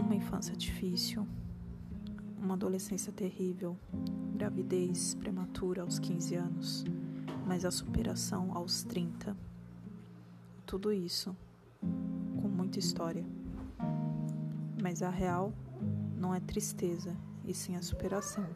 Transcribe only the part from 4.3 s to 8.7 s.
gravidez prematura aos 15 anos, mas a superação